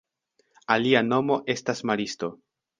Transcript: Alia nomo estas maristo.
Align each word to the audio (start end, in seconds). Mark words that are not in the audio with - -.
Alia 0.77 1.05
nomo 1.11 1.39
estas 1.57 1.85
maristo. 1.93 2.35